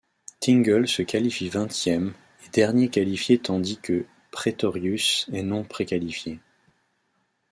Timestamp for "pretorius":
4.31-5.29